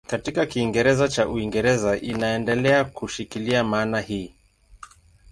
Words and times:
Katika 0.07 0.45
Kiingereza 0.45 1.07
cha 1.07 1.27
Uingereza 1.27 1.97
inaendelea 1.99 2.83
kushikilia 2.83 3.63
maana 3.63 3.99
hii. 3.99 4.35